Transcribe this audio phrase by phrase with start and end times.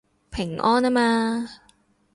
[0.31, 1.47] 平安吖嘛